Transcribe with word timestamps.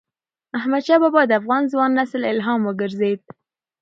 احمدشاه 0.57 0.99
بابا 1.03 1.21
د 1.27 1.31
افغان 1.39 1.63
ځوان 1.71 1.89
نسل 1.99 2.21
الهام 2.31 2.61
وګرځيد. 2.65 3.21